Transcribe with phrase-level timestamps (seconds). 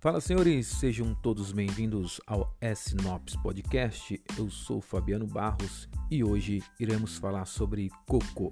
[0.00, 4.18] Fala senhores, sejam todos bem-vindos ao S-Nops Podcast.
[4.38, 8.50] Eu sou Fabiano Barros e hoje iremos falar sobre cocô.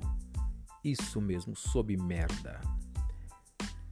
[0.84, 2.60] Isso mesmo, sobre merda.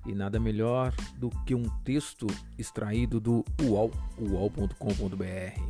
[0.05, 2.27] E nada melhor do que um texto
[2.59, 5.63] extraído do UOL, uol.com.br.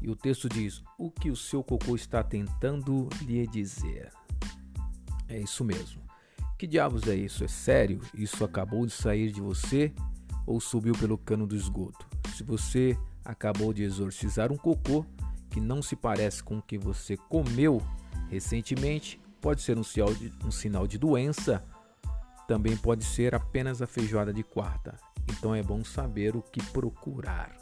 [0.00, 4.10] E o texto diz: O que o seu cocô está tentando lhe dizer?
[5.28, 6.00] É isso mesmo.
[6.58, 7.44] Que diabos é isso?
[7.44, 8.00] É sério?
[8.14, 9.94] Isso acabou de sair de você?
[10.46, 12.06] Ou subiu pelo cano do esgoto.
[12.34, 15.04] Se você acabou de exorcizar um cocô
[15.50, 17.82] que não se parece com o que você comeu
[18.28, 21.62] recentemente, pode ser um sinal de, um sinal de doença,
[22.46, 24.96] também pode ser apenas a feijoada de quarta.
[25.28, 27.56] Então é bom saber o que procurar.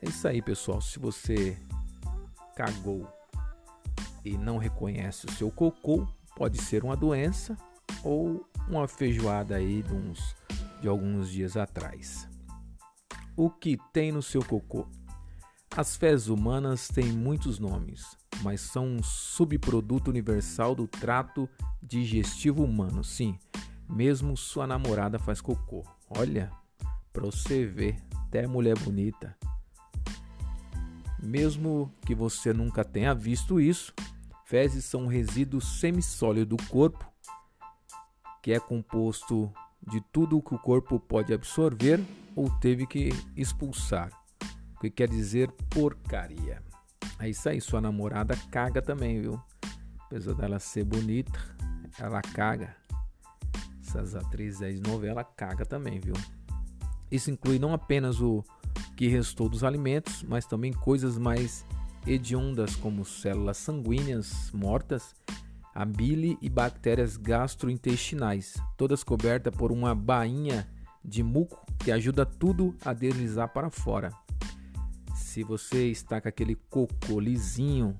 [0.00, 0.80] É isso aí, pessoal.
[0.80, 1.56] Se você
[2.54, 3.08] cagou
[4.24, 7.56] e não reconhece o seu cocô, pode ser uma doença
[8.02, 10.34] ou uma feijoada aí de uns
[10.82, 12.28] de alguns dias atrás.
[13.36, 14.86] O que tem no seu cocô?
[15.74, 21.48] As fezes humanas têm muitos nomes, mas são um subproduto universal do trato
[21.80, 23.02] digestivo humano.
[23.02, 23.38] Sim,
[23.88, 25.84] mesmo sua namorada faz cocô.
[26.10, 26.50] Olha,
[27.12, 29.34] para você ver, até mulher bonita.
[31.22, 33.94] Mesmo que você nunca tenha visto isso,
[34.44, 37.10] fezes são um resíduo semissólido do corpo
[38.42, 39.52] que é composto
[39.90, 42.00] de tudo o que o corpo pode absorver
[42.34, 44.10] ou teve que expulsar.
[44.76, 46.62] O que quer dizer porcaria.
[47.18, 49.40] É isso aí, sua namorada caga também, viu?
[50.06, 51.38] Apesar dela ser bonita,
[51.98, 52.76] ela caga.
[53.80, 56.14] Essas atrizes de novela caga também, viu?
[57.10, 58.42] Isso inclui não apenas o
[58.96, 61.64] que restou dos alimentos, mas também coisas mais
[62.06, 65.14] hediondas como células sanguíneas mortas
[65.74, 70.68] a bile e bactérias gastrointestinais, todas cobertas por uma bainha
[71.04, 74.12] de muco que ajuda tudo a deslizar para fora.
[75.14, 77.98] Se você está com aquele cocô lisinho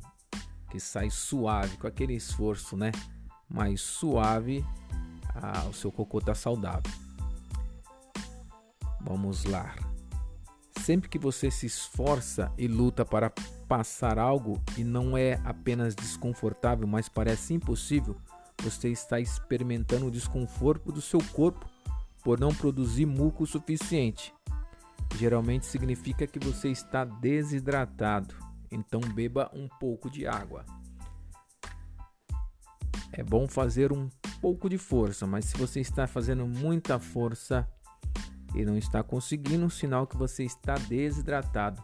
[0.70, 2.92] que sai suave, com aquele esforço, né?
[3.48, 4.64] Mais suave,
[5.34, 6.90] ah, o seu cocô está saudável.
[9.00, 9.74] Vamos lá.
[10.80, 13.30] Sempre que você se esforça e luta para
[13.68, 18.16] passar algo e não é apenas desconfortável, mas parece impossível,
[18.62, 21.68] você está experimentando o desconforto do seu corpo
[22.22, 24.32] por não produzir muco o suficiente.
[25.16, 28.34] Geralmente significa que você está desidratado,
[28.70, 30.64] então beba um pouco de água.
[33.12, 34.08] É bom fazer um
[34.40, 37.68] pouco de força, mas se você está fazendo muita força,
[38.54, 41.82] e não está conseguindo, sinal que você está desidratado.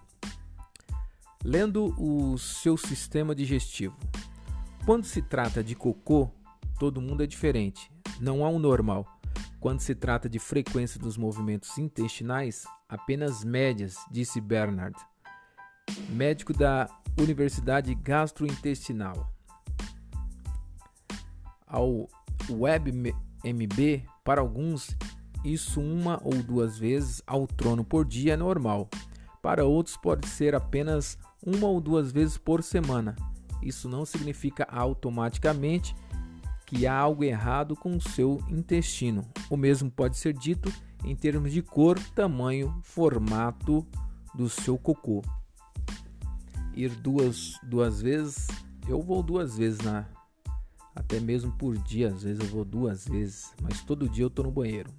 [1.44, 3.96] Lendo o seu sistema digestivo.
[4.84, 6.30] Quando se trata de cocô,
[6.78, 7.90] todo mundo é diferente,
[8.20, 9.06] não há um normal.
[9.60, 14.96] Quando se trata de frequência dos movimentos intestinais, apenas médias, disse Bernard,
[16.08, 19.32] médico da Universidade Gastrointestinal.
[21.66, 22.08] Ao
[22.48, 24.96] WebMB, para alguns,
[25.52, 28.88] isso uma ou duas vezes ao trono por dia é normal.
[29.42, 33.16] Para outros, pode ser apenas uma ou duas vezes por semana.
[33.62, 35.94] Isso não significa automaticamente
[36.66, 39.26] que há algo errado com o seu intestino.
[39.48, 40.72] O mesmo pode ser dito
[41.04, 43.86] em termos de cor, tamanho, formato
[44.34, 45.22] do seu cocô.
[46.74, 48.46] Ir duas, duas vezes,
[48.86, 50.06] eu vou duas vezes na
[50.94, 54.42] até mesmo por dia, às vezes eu vou duas vezes, mas todo dia eu tô
[54.42, 54.90] no banheiro.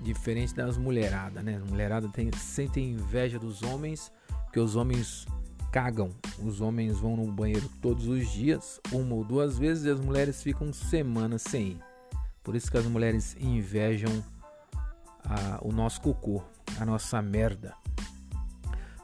[0.00, 1.56] Diferente das mulheradas, né?
[1.56, 4.12] As mulheradas tem, sentem inveja dos homens,
[4.44, 5.26] porque os homens
[5.72, 6.10] cagam.
[6.38, 10.42] Os homens vão no banheiro todos os dias, uma ou duas vezes, e as mulheres
[10.42, 11.80] ficam semanas sem ir.
[12.42, 14.24] Por isso que as mulheres invejam
[15.24, 16.42] a, o nosso cocô,
[16.80, 17.74] a nossa merda.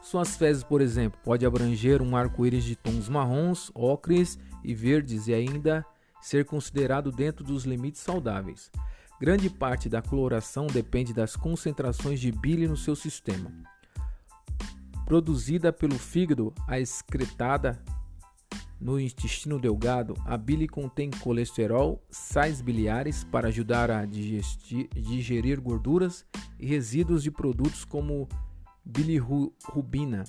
[0.01, 5.33] Suas fezes, por exemplo, pode abranger um arco-íris de tons marrons, ocres e verdes e
[5.33, 5.85] ainda
[6.21, 8.71] ser considerado dentro dos limites saudáveis.
[9.19, 13.49] Grande parte da coloração depende das concentrações de bile no seu sistema.
[15.05, 17.81] Produzida pelo fígado, a excretada
[18.79, 26.25] no intestino delgado, a bile contém colesterol, sais biliares para ajudar a digerir gorduras
[26.59, 28.27] e resíduos de produtos como
[28.83, 30.25] bilirrubina.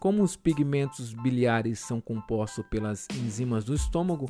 [0.00, 4.26] Como os pigmentos biliares são compostos pelas enzimas do estômago,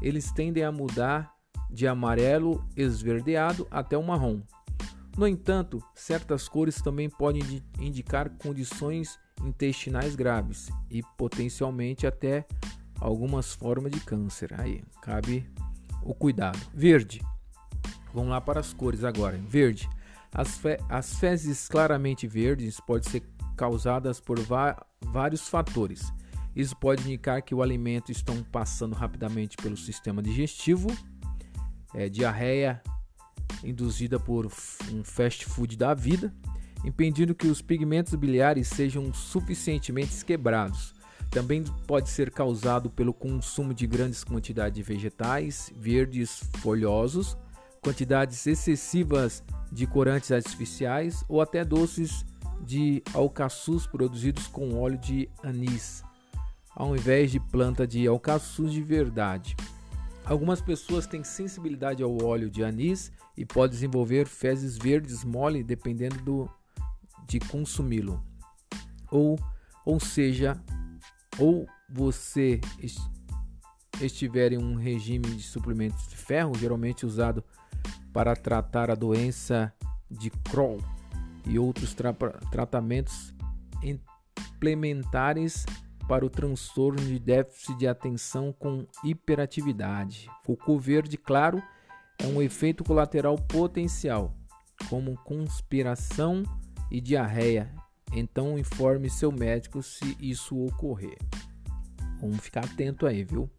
[0.00, 1.35] eles tendem a mudar
[1.70, 4.40] de amarelo esverdeado até o marrom.
[5.16, 7.42] No entanto, certas cores também podem
[7.80, 12.46] indicar condições intestinais graves e potencialmente até
[13.00, 14.54] algumas formas de câncer.
[14.58, 15.48] Aí cabe
[16.02, 16.58] o cuidado.
[16.74, 17.20] Verde.
[18.12, 19.38] Vamos lá para as cores agora.
[19.38, 19.88] Verde.
[20.32, 23.22] As, fe as fezes claramente verdes podem ser
[23.56, 24.38] causadas por
[25.00, 26.12] vários fatores.
[26.54, 30.88] Isso pode indicar que o alimento está passando rapidamente pelo sistema digestivo,
[31.96, 32.80] é, diarreia
[33.64, 36.32] induzida por um fast food da vida,
[36.84, 40.94] impedindo que os pigmentos biliares sejam suficientemente quebrados.
[41.30, 47.36] Também pode ser causado pelo consumo de grandes quantidades de vegetais verdes folhosos,
[47.80, 52.24] quantidades excessivas de corantes artificiais ou até doces
[52.60, 56.02] de alcaçuz produzidos com óleo de anis,
[56.74, 59.56] ao invés de planta de alcaçuz de verdade.
[60.26, 66.16] Algumas pessoas têm sensibilidade ao óleo de anis e podem desenvolver fezes verdes mole dependendo
[66.22, 66.50] do,
[67.28, 68.20] de consumi-lo.
[69.08, 69.38] Ou,
[69.84, 70.60] ou seja,
[71.38, 72.60] ou você
[74.00, 77.44] estiver em um regime de suplementos de ferro, geralmente usado
[78.12, 79.72] para tratar a doença
[80.10, 80.78] de Crohn
[81.46, 82.12] e outros tra
[82.50, 83.32] tratamentos
[83.80, 85.64] implementares
[86.08, 90.30] para o transtorno de déficit de atenção com hiperatividade.
[90.44, 91.62] Cocô verde claro
[92.18, 94.34] é um efeito colateral potencial,
[94.88, 96.42] como conspiração
[96.90, 97.74] e diarreia.
[98.12, 101.18] Então informe seu médico se isso ocorrer.
[102.20, 103.50] Vamos ficar atento aí, viu?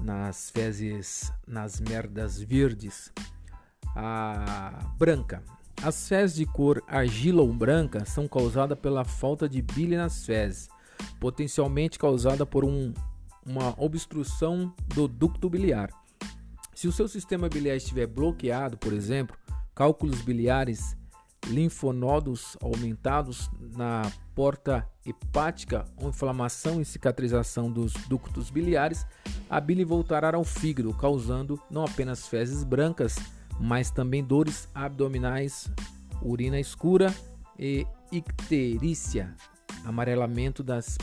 [0.00, 3.12] Nas fezes, nas merdas verdes.
[3.96, 5.42] A branca.
[5.82, 10.68] As fezes de cor argila ou branca são causadas pela falta de bile nas fezes,
[11.20, 12.92] potencialmente causada por um,
[13.44, 15.90] uma obstrução do ducto biliar.
[16.74, 19.36] Se o seu sistema biliar estiver bloqueado, por exemplo,
[19.74, 20.96] cálculos biliares,
[21.46, 24.02] linfonodos aumentados na
[24.34, 29.06] porta hepática ou inflamação e cicatrização dos ductos biliares,
[29.48, 33.16] a bile voltará ao fígado, causando não apenas fezes brancas,
[33.58, 35.70] mas também dores abdominais,
[36.22, 37.12] urina escura
[37.58, 39.34] e icterícia,
[39.84, 40.98] amarelamento das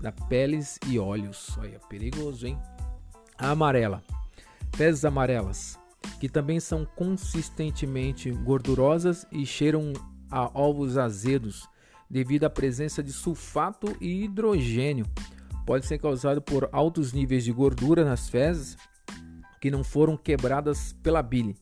[0.00, 1.56] da peles e olhos.
[1.58, 2.58] Olha, perigoso, hein?
[3.38, 4.02] A amarela.
[4.74, 5.78] Fezes amarelas,
[6.18, 9.92] que também são consistentemente gordurosas e cheiram
[10.30, 11.68] a ovos azedos
[12.08, 15.06] devido à presença de sulfato e hidrogênio.
[15.66, 18.76] Pode ser causado por altos níveis de gordura nas fezes
[19.60, 21.56] que não foram quebradas pela bile.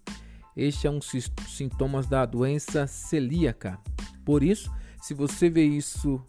[0.56, 3.79] Este é um sintomas da doença celíaca.
[4.25, 4.70] Por isso,
[5.08, 6.22] se você vê isso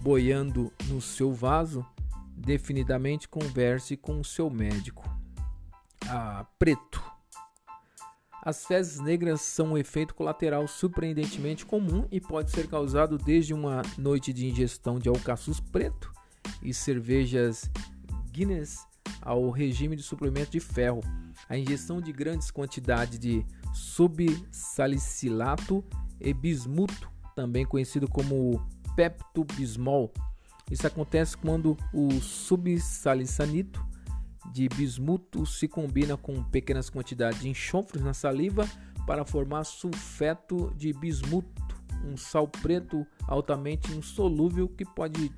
[0.00, 1.84] boiando no seu vaso,
[2.32, 5.02] definitivamente converse com o seu médico.
[6.06, 7.02] Ah, preto.
[8.40, 13.82] As fezes negras são um efeito colateral surpreendentemente comum e pode ser causado desde uma
[13.98, 16.12] noite de ingestão de alcaçuz preto
[16.62, 17.68] e cervejas
[18.30, 18.86] Guinness
[19.20, 21.00] ao regime de suplemento de ferro
[21.48, 25.84] a injeção de grandes quantidades de subsalicilato
[26.20, 28.60] e bismuto, também conhecido como
[28.96, 30.12] peptobismol.
[30.68, 33.80] Isso acontece quando o subsalisanito
[34.52, 38.68] de bismuto se combina com pequenas quantidades de enxofres na saliva
[39.06, 41.62] para formar sulfeto de bismuto,
[42.04, 45.30] um sal preto altamente insolúvel que pode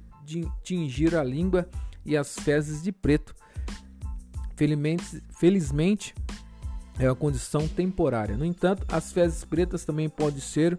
[0.63, 1.69] tingir a língua
[2.03, 3.35] e as fezes de preto
[4.57, 6.15] Felizmente, felizmente,
[6.99, 8.37] é uma condição temporária.
[8.37, 10.79] No entanto, as fezes pretas também podem ser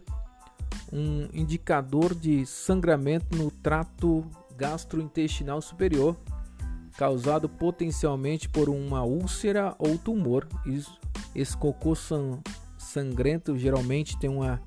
[0.92, 4.26] um indicador de sangramento no trato
[4.58, 6.18] gastrointestinal superior,
[6.98, 10.48] causado potencialmente por uma úlcera ou tumor.
[11.34, 11.94] Esse cocô
[12.78, 14.62] sangrento geralmente tem uma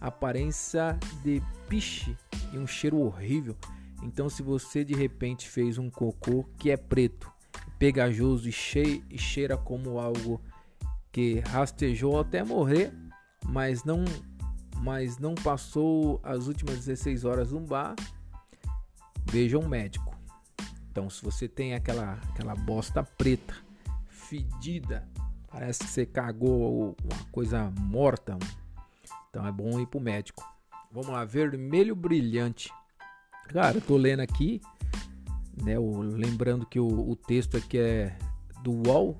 [0.00, 2.16] aparência de piche
[2.52, 3.56] e um cheiro horrível.
[4.02, 7.32] Então, se você de repente fez um cocô que é preto
[7.78, 10.40] pegajoso e, cheira como algo
[11.10, 12.92] que rastejou até morrer,
[13.48, 14.04] mas não,
[14.82, 17.94] mas não passou as últimas 16 horas no bar,
[19.24, 20.14] veja um médico.
[20.90, 23.54] Então, se você tem aquela, aquela bosta preta,
[24.08, 25.06] fedida,
[25.50, 28.38] parece que você cagou uma coisa morta,
[29.28, 30.42] então é bom ir pro médico.
[30.90, 32.72] Vamos lá, vermelho brilhante.
[33.48, 34.60] Cara, eu tô lendo aqui
[35.62, 35.78] né?
[35.78, 38.16] O, lembrando que o, o texto aqui é
[38.62, 39.18] do UOL,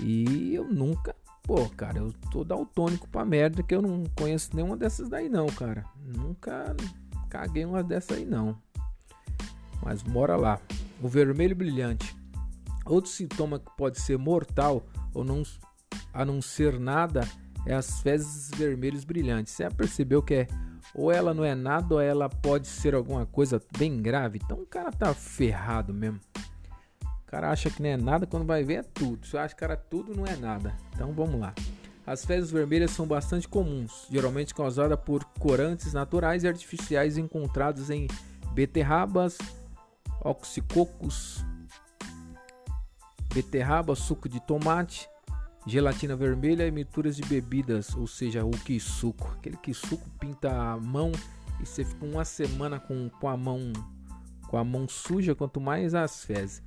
[0.00, 4.76] e eu nunca, pô, cara, eu tô daltônico pra merda que eu não conheço nenhuma
[4.76, 5.84] dessas daí não, cara.
[6.04, 6.74] Nunca
[7.28, 8.56] caguei uma dessas aí não.
[9.82, 10.60] Mas bora lá.
[11.02, 12.16] O vermelho brilhante.
[12.84, 15.42] Outro sintoma que pode ser mortal ou não
[16.12, 17.28] a não ser nada
[17.66, 19.52] é as fezes vermelhos brilhantes.
[19.52, 20.48] Você já percebeu que é
[20.94, 24.40] ou ela não é nada, ou ela pode ser alguma coisa bem grave.
[24.42, 26.18] Então o cara tá ferrado mesmo.
[27.26, 29.26] O cara acha que não é nada, quando vai ver é tudo.
[29.32, 30.76] Eu acho que era tudo, não é nada.
[30.94, 31.52] Então vamos lá.
[32.06, 38.06] As fezes vermelhas são bastante comuns, geralmente causadas por corantes naturais e artificiais encontrados em
[38.52, 39.38] beterrabas,
[40.20, 41.44] oxicocos,
[43.34, 45.08] beterraba, suco de tomate,
[45.66, 49.36] gelatina vermelha e misturas de bebidas, ou seja, o suco.
[49.36, 51.10] Aquele suco pinta a mão
[51.60, 53.72] e você fica uma semana com, com a mão
[54.46, 56.62] com a mão suja, quanto mais as fezes.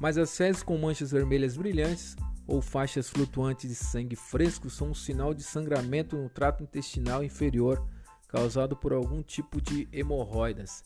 [0.00, 4.94] Mas as fezes com manchas vermelhas brilhantes ou faixas flutuantes de sangue fresco são um
[4.94, 7.86] sinal de sangramento no trato intestinal inferior
[8.28, 10.82] causado por algum tipo de hemorroidas.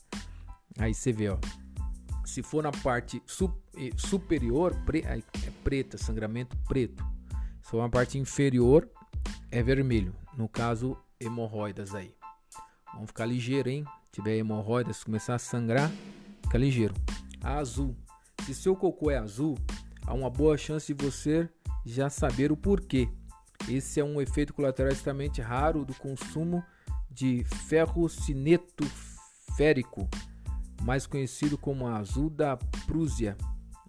[0.77, 1.37] Aí você vê, ó.
[2.23, 3.21] Se for na parte
[3.75, 5.21] eh, superior, pre é
[5.63, 7.03] preta, sangramento preto.
[7.63, 8.87] Se for na parte inferior,
[9.49, 10.15] é vermelho.
[10.37, 12.13] No caso, hemorroidas aí.
[12.93, 13.83] Vamos ficar ligeiro, hein?
[14.05, 15.91] Se tiver hemorroidas, começar a sangrar,
[16.43, 16.93] fica ligeiro.
[17.41, 17.95] Azul.
[18.45, 19.57] Se seu cocô é azul,
[20.05, 21.47] há uma boa chance de você
[21.85, 23.09] já saber o porquê.
[23.67, 26.63] Esse é um efeito colateral extremamente raro do consumo
[27.09, 28.85] de ferrocineto
[29.55, 30.07] férico,
[30.81, 33.35] mais conhecido como azul da Prússia,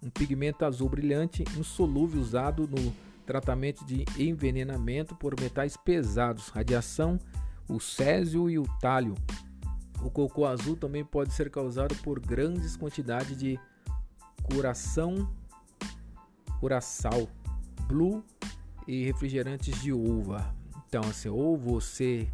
[0.03, 2.93] um pigmento azul brilhante insolúvel usado no
[3.25, 7.19] tratamento de envenenamento por metais pesados, radiação,
[7.69, 9.15] o césio e o talho.
[10.03, 13.59] O cocô azul também pode ser causado por grandes quantidades de
[14.53, 15.29] curação,
[16.59, 17.27] curaçal,
[17.87, 18.23] blue
[18.87, 20.53] e refrigerantes de uva.
[20.87, 22.27] Então, assim, ou você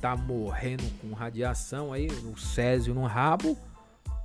[0.00, 3.58] tá morrendo com radiação aí, no césio no rabo,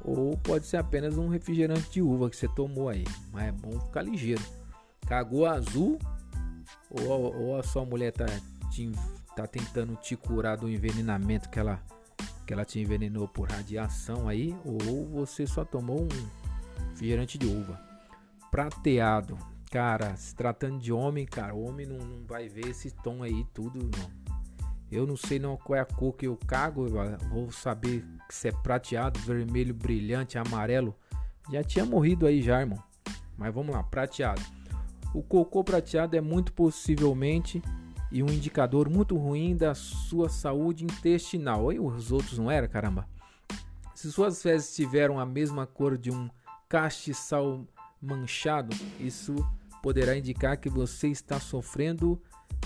[0.04, 3.06] ou pode ser apenas um refrigerante de uva que você tomou aí.
[3.32, 4.44] Mas é bom ficar ligeiro.
[5.08, 5.98] Cagou azul,
[6.90, 8.26] ou, ou a sua mulher tá,
[8.70, 8.92] te,
[9.36, 11.82] tá tentando te curar do envenenamento que ela,
[12.46, 16.41] que ela te envenenou por radiação aí, ou você só tomou um
[16.90, 17.80] refrigerante de uva.
[18.50, 19.38] Prateado.
[19.72, 23.80] Cara, se tratando de homem, cara, homem não, não vai ver esse tom aí tudo,
[23.80, 24.22] não.
[24.92, 28.50] Eu não sei não qual é a cor que eu cago, eu vou saber se
[28.50, 30.94] é prateado, vermelho, brilhante, amarelo.
[31.50, 32.84] Já tinha morrido aí já, irmão.
[33.38, 34.42] Mas vamos lá, prateado.
[35.14, 37.62] O cocô prateado é muito possivelmente
[38.12, 41.72] e um indicador muito ruim da sua saúde intestinal.
[41.72, 43.08] E os outros não era, caramba.
[43.96, 46.30] Se suas fezes tiveram a mesma cor de um
[46.72, 47.68] castiçal
[48.02, 49.36] manchado, isso
[49.84, 52.18] poderá indicar que você está sofrendo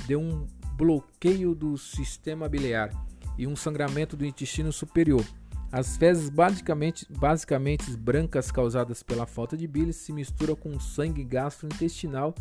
[0.06, 2.92] de um bloqueio do sistema biliar
[3.36, 5.26] e um sangramento do intestino superior.
[5.72, 12.36] As fezes basicamente, basicamente brancas causadas pela falta de bile se misturam com sangue gastrointestinal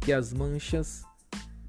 [0.00, 1.04] que as manchas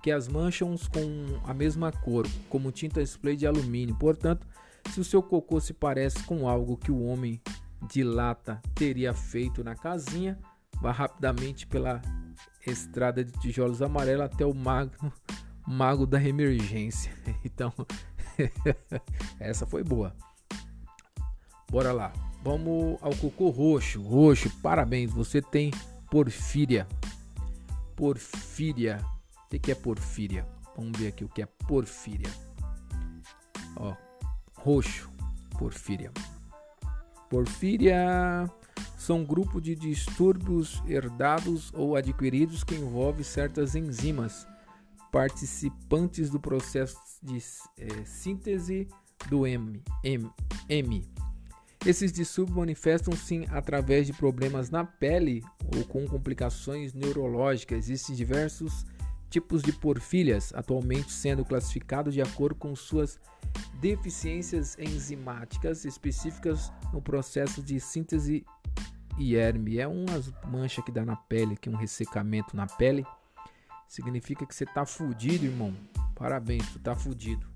[0.02, 3.96] que as mancham com a mesma cor, como tinta spray de alumínio.
[3.96, 4.48] Portanto,
[4.92, 7.40] se o seu cocô se parece com algo que o homem
[7.82, 10.38] de lata teria feito na casinha,
[10.82, 12.02] vá rapidamente pela
[12.66, 15.12] estrada de tijolos amarela até o mago,
[15.68, 17.12] mago da emergência.
[17.44, 17.74] Então,
[19.40, 20.16] essa foi boa.
[21.70, 22.14] Bora lá.
[22.44, 24.02] Vamos ao cocô roxo.
[24.02, 25.72] Roxo, parabéns, você tem
[26.10, 26.88] porfíria.
[27.96, 29.04] Porfíria.
[29.52, 30.46] O que é porfíria?
[30.76, 32.30] Vamos ver aqui o que é porfíria.
[33.76, 33.96] Ó,
[34.56, 35.10] roxo,
[35.58, 36.12] porfíria.
[37.30, 38.50] Porfíria
[38.98, 44.48] são um grupo de distúrbios herdados ou adquiridos que envolve certas enzimas
[45.12, 47.38] participantes do processo de
[47.78, 48.88] é, síntese
[49.30, 50.30] do M, M,
[50.70, 51.06] M.
[51.86, 55.44] Esses distúrbios manifestam-se através de problemas na pele
[55.76, 57.90] ou com complicações neurológicas.
[57.90, 58.86] Existem diversos
[59.30, 63.20] tipos de porfírias, atualmente sendo classificados de acordo com suas
[63.80, 68.46] deficiências enzimáticas específicas no processo de síntese
[69.18, 69.80] IERM.
[69.80, 73.06] É umas manchas que dá na pele, que um ressecamento na pele.
[73.88, 75.74] Significa que você tá fudido, irmão.
[76.16, 77.48] Parabéns, tu tá fudido.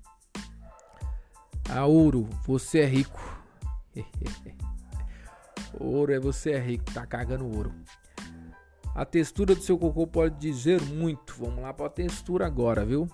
[1.68, 3.20] A ouro, você é rico.
[5.78, 7.72] ouro é você é rico, tá cagando ouro.
[8.94, 11.34] A textura do seu cocô pode dizer muito.
[11.38, 13.08] Vamos lá para a textura agora, viu?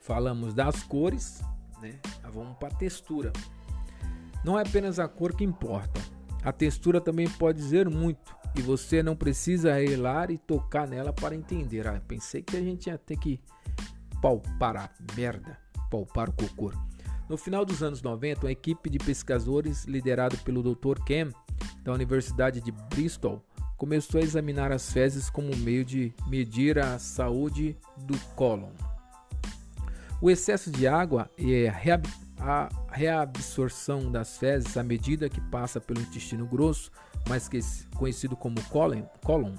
[0.00, 1.42] Falamos das cores,
[1.80, 1.98] né?
[2.32, 3.32] Vamos para a textura.
[4.44, 6.00] Não é apenas a cor que importa.
[6.42, 11.34] A textura também pode dizer muito e você não precisa relar e tocar nela para
[11.34, 11.86] entender.
[11.86, 13.40] Ah, pensei que a gente ia ter que
[14.22, 15.58] palpar a merda,
[15.90, 16.72] palpar o cocô.
[17.28, 21.02] No final dos anos 90, uma equipe de pesquisadores liderada pelo Dr.
[21.04, 21.30] Kem
[21.82, 23.42] da Universidade de Bristol
[23.76, 28.70] começou a examinar as fezes como meio de medir a saúde do cólon.
[30.20, 36.46] O excesso de água e a reabsorção das fezes à medida que passa pelo intestino
[36.46, 36.90] grosso,
[37.28, 37.48] mais
[37.94, 39.54] conhecido como cólon.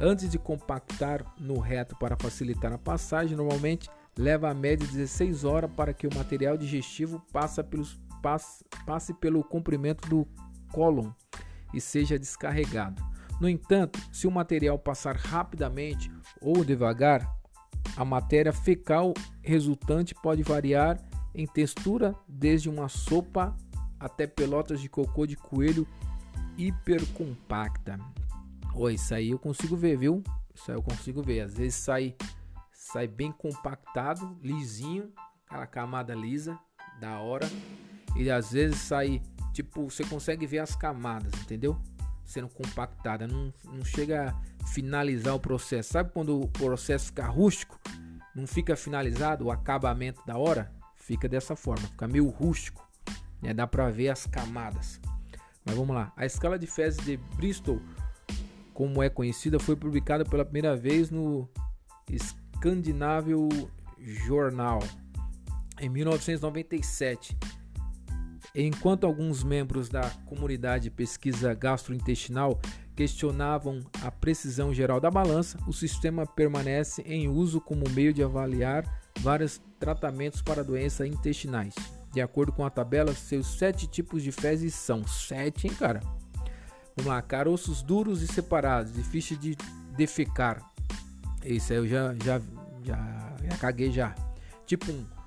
[0.00, 5.44] Antes de compactar no reto para facilitar a passagem, normalmente leva a média de 16
[5.44, 10.28] horas para que o material digestivo passe, pelos, passe, passe pelo comprimento do
[10.70, 11.10] cólon
[11.72, 13.02] e seja descarregado.
[13.40, 17.37] No entanto, se o material passar rapidamente ou devagar,
[17.96, 20.98] a matéria fecal resultante pode variar
[21.34, 23.56] em textura desde uma sopa
[23.98, 25.86] até pelotas de cocô de coelho
[26.56, 27.98] hipercompacta.
[28.74, 30.22] Oh, isso aí eu consigo ver, viu?
[30.54, 31.40] Isso aí eu consigo ver.
[31.40, 32.14] Às vezes sai,
[32.72, 35.12] sai bem compactado, lisinho,
[35.46, 36.58] aquela camada lisa,
[37.00, 37.48] da hora.
[38.16, 41.80] E às vezes sai, tipo, você consegue ver as camadas, entendeu?
[42.28, 43.26] Sendo compactada.
[43.26, 45.94] Não, não chega a finalizar o processo.
[45.94, 47.80] Sabe quando o processo fica rústico?
[48.34, 50.70] Não fica finalizado o acabamento da hora?
[50.94, 52.86] Fica dessa forma, fica meio rústico.
[53.40, 53.54] Né?
[53.54, 55.00] Dá para ver as camadas.
[55.64, 56.12] Mas vamos lá.
[56.14, 57.80] A escala de fezes de Bristol,
[58.74, 61.48] como é conhecida, foi publicada pela primeira vez no
[62.14, 63.48] Scandinavian
[63.98, 64.80] Journal
[65.80, 67.36] em 1997.
[68.60, 72.60] Enquanto alguns membros da comunidade de pesquisa gastrointestinal
[72.96, 78.84] questionavam a precisão geral da balança, o sistema permanece em uso como meio de avaliar
[79.20, 81.72] vários tratamentos para doenças intestinais.
[82.12, 86.00] De acordo com a tabela, seus sete tipos de fezes são sete, hein, cara?
[86.96, 89.56] Vamos lá, caroços duros e separados, difícil de
[89.96, 90.68] defecar.
[91.44, 92.40] Esse aí eu já, já,
[92.82, 94.16] já, já caguei já.
[94.66, 94.94] Tipo 1.
[94.96, 95.17] Um,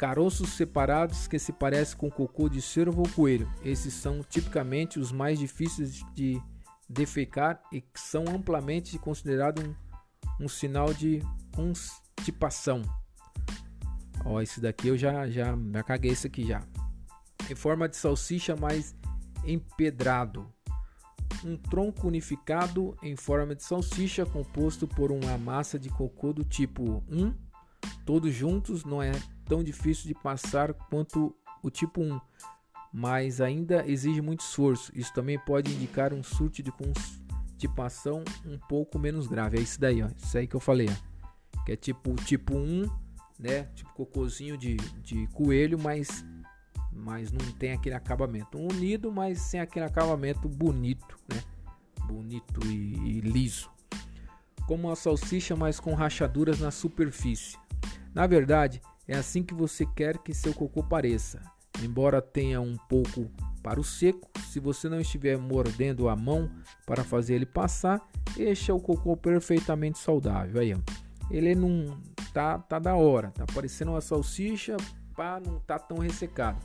[0.00, 3.52] caroços separados que se parecem com cocô de cervo ou coelho.
[3.62, 6.40] Esses são tipicamente os mais difíceis de
[6.88, 9.74] defecar e são amplamente considerados um,
[10.40, 11.20] um sinal de
[11.54, 12.80] constipação.
[14.24, 16.62] Ó, esse daqui eu já, já, já caguei isso aqui já.
[17.50, 18.96] Em forma de salsicha mais
[19.44, 20.50] empedrado.
[21.44, 27.04] Um tronco unificado em forma de salsicha composto por uma massa de cocô do tipo
[27.06, 27.34] 1.
[28.06, 29.12] Todos juntos não é
[29.50, 32.20] tão difícil de passar quanto o tipo 1,
[32.92, 34.92] mas ainda exige muito esforço.
[34.94, 39.58] Isso também pode indicar um surto de constipação um pouco menos grave.
[39.58, 40.08] É isso daí, ó.
[40.16, 41.64] Isso aí que eu falei, ó.
[41.64, 42.88] Que é tipo tipo 1
[43.40, 43.64] né?
[43.74, 46.24] Tipo cocôzinho de, de coelho, mas,
[46.92, 48.56] mas não tem aquele acabamento.
[48.56, 51.42] Unido, mas sem aquele acabamento bonito, né?
[52.04, 53.68] Bonito e, e liso.
[54.66, 57.58] Como uma salsicha, mas com rachaduras na superfície.
[58.14, 61.42] Na verdade, é assim que você quer que seu cocô pareça.
[61.82, 63.28] Embora tenha um pouco
[63.60, 66.48] para o seco, se você não estiver mordendo a mão
[66.86, 68.00] para fazer ele passar,
[68.38, 70.60] este é o cocô perfeitamente saudável.
[70.60, 70.76] Aí.
[71.28, 71.98] Ele não,
[72.32, 74.76] tá, tá da hora, tá parecendo uma salsicha,
[75.16, 76.64] pá, não tá tão ressecado.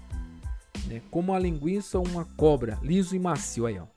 [0.85, 1.01] Né?
[1.09, 3.87] Como a linguiça ou uma cobra, liso e macio aí, ó.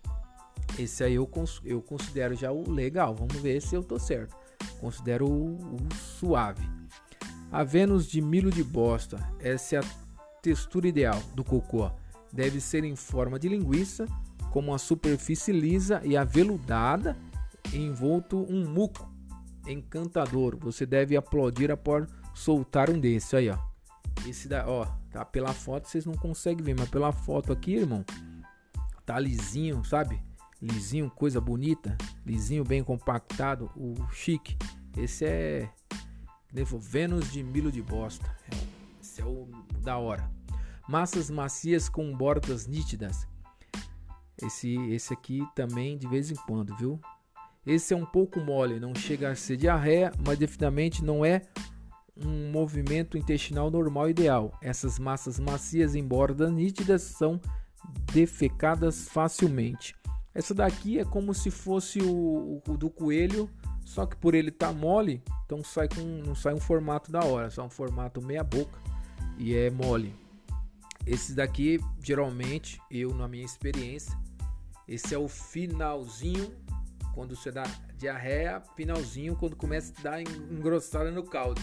[0.79, 1.31] Esse aí eu,
[1.65, 4.35] eu considero já o legal, vamos ver se eu tô certo.
[4.81, 6.78] Considero o, o suave.
[7.51, 9.85] A Vênus de milho de bosta, essa é a
[10.43, 11.91] textura ideal do cocô.
[12.31, 14.07] Deve ser em forma de linguiça,
[14.51, 17.17] com uma superfície lisa e aveludada,
[17.73, 19.11] envolto um muco
[19.67, 20.59] encantador.
[20.61, 23.59] Você deve aplaudir após soltar um desse aí, ó.
[24.27, 28.05] Esse da, ó, tá pela foto vocês não conseguem ver, mas pela foto aqui, irmão,
[29.07, 30.21] tá lisinho, sabe?
[30.61, 34.57] Lisinho, coisa bonita, lisinho, bem compactado, o chique.
[34.97, 35.71] Esse é
[36.53, 38.27] Vênus de milho de bosta.
[38.51, 38.57] É,
[39.01, 39.49] esse é o
[39.83, 40.31] da hora.
[40.89, 43.27] Massas macias com bordas nítidas.
[44.41, 47.01] Esse esse aqui também de vez em quando, viu?
[47.67, 51.43] Esse é um pouco mole, não chega a ser diarreia, mas definitivamente não é
[52.17, 54.57] um movimento intestinal normal ideal.
[54.63, 57.41] Essas massas macias em bordas nítidas são
[58.13, 59.95] defecadas facilmente.
[60.35, 63.51] Essa daqui é como se fosse o, o do coelho,
[63.85, 67.25] só que por ele estar tá mole, então sai com, não sai um formato da
[67.25, 68.79] hora, só um formato meia boca
[69.39, 70.15] e é mole.
[71.07, 74.15] Esse daqui, geralmente, eu na minha experiência,
[74.87, 76.55] esse é o finalzinho
[77.15, 77.63] quando você dá
[77.97, 81.63] diarreia, finalzinho, quando começa a dar engrossada no caldo.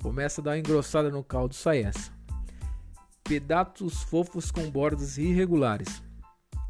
[0.00, 2.12] Começa a dar engrossada no caldo, sai essa.
[3.24, 6.00] Pedaços fofos com bordas irregulares.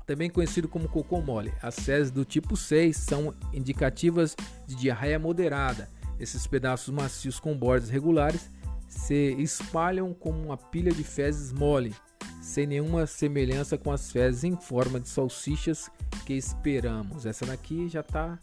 [0.07, 1.53] Também conhecido como cocô mole.
[1.61, 4.35] As fezes do tipo 6 são indicativas
[4.67, 5.95] de diarreia moderada.
[6.19, 8.51] Esses pedaços macios com bordas regulares
[8.89, 11.95] se espalham como uma pilha de fezes mole,
[12.41, 15.91] sem nenhuma semelhança com as fezes em forma de salsichas
[16.25, 17.27] que esperamos.
[17.27, 18.39] Essa daqui já tá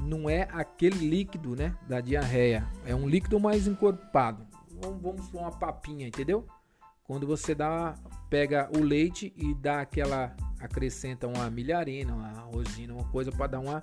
[0.00, 2.68] não é aquele líquido, né, da diarreia.
[2.84, 4.46] É um líquido mais encorpado.
[4.82, 6.46] Vamos, vamos uma papinha, entendeu?
[7.04, 7.94] quando você dá,
[8.28, 13.60] pega o leite e dá aquela acrescenta uma milharina, uma rosina, uma coisa para dar
[13.60, 13.82] uma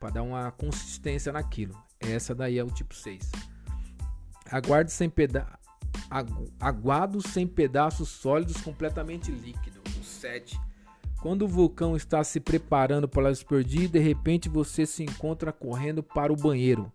[0.00, 1.74] para dar uma consistência naquilo.
[2.00, 3.30] Essa daí é o tipo 6.
[4.50, 5.46] Aguarde sem peda
[6.58, 9.80] aguado sem pedaços sólidos completamente líquido.
[10.00, 10.58] O 7.
[11.22, 16.32] Quando o vulcão está se preparando para explodir, de repente você se encontra correndo para
[16.32, 16.90] o banheiro.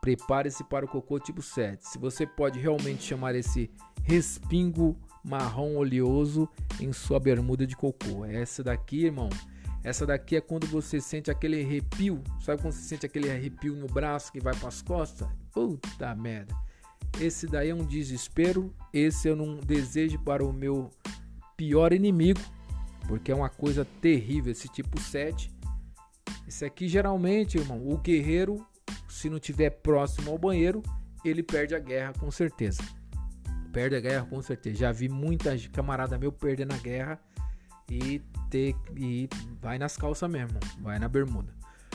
[0.00, 1.88] Prepare-se para o cocô tipo 7.
[1.88, 3.70] Se você pode realmente chamar esse
[4.02, 6.48] respingo marrom oleoso
[6.80, 8.24] em sua bermuda de cocô.
[8.24, 9.28] Essa daqui, irmão,
[9.82, 12.22] essa daqui é quando você sente aquele arrepio.
[12.40, 15.26] Sabe quando você sente aquele arrepio no braço que vai para as costas?
[15.52, 16.54] Puta merda.
[17.18, 18.74] Esse daí é um desespero.
[18.92, 20.90] Esse eu não desejo para o meu
[21.56, 22.40] pior inimigo,
[23.08, 25.50] porque é uma coisa terrível esse tipo 7.
[26.46, 28.64] Esse aqui geralmente, irmão, o guerreiro,
[29.08, 30.82] se não tiver próximo ao banheiro,
[31.24, 32.82] ele perde a guerra com certeza.
[33.72, 34.78] Perde a guerra com certeza.
[34.78, 37.20] Já vi muita camarada meu perdendo a guerra
[37.90, 39.28] e ter e
[39.62, 41.54] vai nas calças mesmo, vai na bermuda.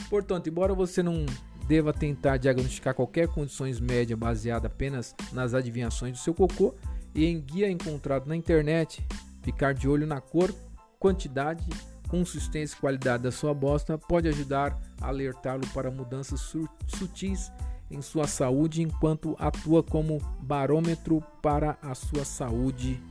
[0.10, 1.26] Portanto, embora você não
[1.68, 6.76] deva tentar diagnosticar qualquer condições média baseada apenas nas adivinhações do seu cocô
[7.13, 9.06] e em guia encontrado na internet,
[9.41, 10.54] ficar de olho na cor,
[11.00, 11.65] quantidade,
[12.08, 16.41] consistência e qualidade da sua bosta pode ajudar a alertá-lo para mudanças
[16.88, 17.52] sutis
[17.89, 23.02] em sua saúde enquanto atua como barômetro para a sua saúde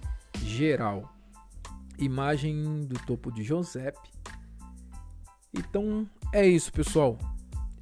[0.42, 1.13] geral.
[1.98, 3.98] Imagem do topo de Josep.
[5.52, 7.18] Então é isso, pessoal.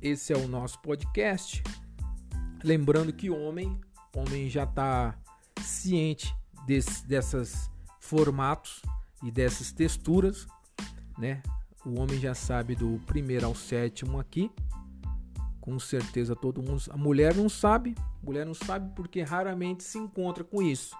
[0.00, 1.62] Esse é o nosso podcast.
[2.62, 3.80] Lembrando que homem,
[4.14, 5.18] homem já está
[5.60, 6.34] ciente
[6.66, 7.70] desse, dessas
[8.00, 8.82] formatos
[9.22, 10.46] e dessas texturas,
[11.18, 11.42] né?
[11.84, 14.50] O homem já sabe do primeiro ao sétimo aqui
[15.62, 16.82] com certeza todo mundo.
[16.90, 20.94] A mulher não sabe, a mulher não sabe porque raramente se encontra com isso.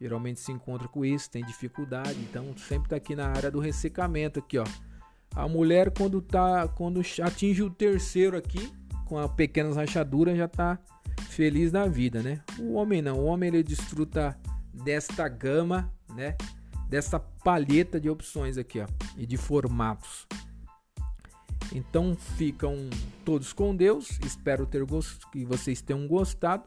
[0.00, 4.38] Geralmente se encontra com isso, tem dificuldade, então sempre tá aqui na área do ressecamento
[4.38, 4.64] aqui, ó.
[5.34, 8.72] A mulher quando tá quando atinge o terceiro aqui,
[9.06, 10.78] com as pequenas rachaduras, já tá
[11.28, 12.40] feliz na vida, né?
[12.58, 14.38] O homem não, o homem ele desfruta
[14.72, 16.36] desta gama, né?
[16.88, 20.26] Dessa palheta de opções aqui, ó, e de formatos.
[21.72, 22.88] Então ficam
[23.24, 24.18] todos com Deus.
[24.24, 25.20] Espero ter gost...
[25.32, 26.64] que vocês tenham gostado.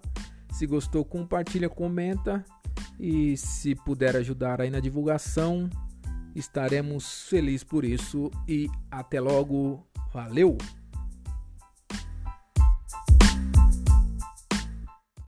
[0.52, 2.44] Se gostou, compartilha, comenta
[3.00, 5.70] e se puder ajudar aí na divulgação,
[6.36, 9.86] estaremos felizes por isso e até logo.
[10.14, 10.58] Valeu!